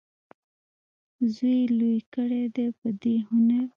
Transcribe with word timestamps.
زوی 1.33 1.55
یې 1.61 1.69
لوی 1.77 1.99
کړی 2.13 2.43
دی 2.55 2.67
په 2.79 2.87
دې 3.01 3.15
هنر. 3.27 3.67